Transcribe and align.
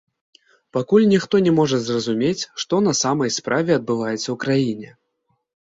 Пакуль 0.77 1.05
ніхто 1.11 1.41
не 1.47 1.53
можа 1.59 1.77
зразумець, 1.89 2.41
што 2.65 2.75
на 2.87 2.93
самай 3.03 3.29
справе 3.39 3.71
адбываецца 3.81 4.25
ў 4.25 4.39
краіне. 4.47 4.89